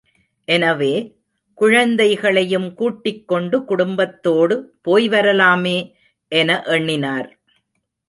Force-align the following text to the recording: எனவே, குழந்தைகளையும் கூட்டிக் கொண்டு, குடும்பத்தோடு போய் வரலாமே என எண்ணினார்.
எனவே, 0.47 0.93
குழந்தைகளையும் 1.53 2.73
கூட்டிக் 2.73 3.27
கொண்டு, 3.27 3.65
குடும்பத்தோடு 3.65 4.77
போய் 4.81 5.07
வரலாமே 5.09 5.77
என 6.31 6.61
எண்ணினார். 6.65 7.39